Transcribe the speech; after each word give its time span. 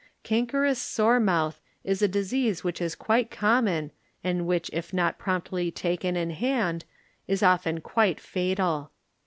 Cankerous 0.23 0.79
Sore 0.81 1.19
Mouth 1.19 1.61
is 1.83 2.01
a 2.01 2.07
disease 2.07 2.63
which 2.63 2.81
is 2.81 2.95
quite 2.95 3.29
common 3.29 3.91
and 4.23 4.47
which 4.47 4.67
if 4.73 4.91
not 4.95 5.19
promptly 5.19 5.69
taken 5.69 6.15
in 6.15 6.31
hand 6.31 6.85
is 7.27 7.43
often 7.43 7.81
quite 7.81 8.19
fatal. 8.19 8.89